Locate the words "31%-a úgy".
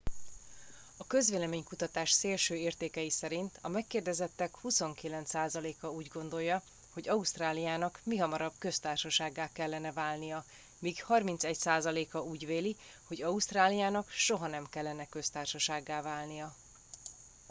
11.07-12.45